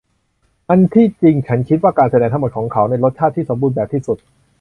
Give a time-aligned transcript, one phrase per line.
[0.69, 4.17] อันที่จริงฉันคิดว่าการแสดงทั้งหมดของเขาในรสชาติที่สมบูรณ์แบบที่สุด